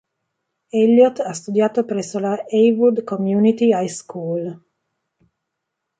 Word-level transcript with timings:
Elliott 0.69 1.19
ha 1.19 1.31
studiato 1.31 1.85
presso 1.85 2.17
la 2.17 2.43
Heywood 2.47 3.03
Community 3.03 3.67
High 3.71 3.87
School. 3.89 4.59